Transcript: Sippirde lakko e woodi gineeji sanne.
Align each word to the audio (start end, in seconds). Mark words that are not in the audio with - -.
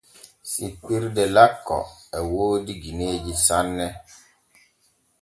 Sippirde 0.51 1.23
lakko 1.35 1.79
e 2.17 2.19
woodi 2.31 2.73
gineeji 2.83 3.33
sanne. 3.45 3.87